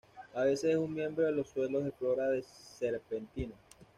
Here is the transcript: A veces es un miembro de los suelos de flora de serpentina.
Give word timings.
A 0.33 0.45
veces 0.45 0.71
es 0.71 0.77
un 0.77 0.91
miembro 0.95 1.23
de 1.25 1.31
los 1.31 1.49
suelos 1.49 1.83
de 1.85 1.91
flora 1.91 2.27
de 2.29 2.41
serpentina. 2.41 3.53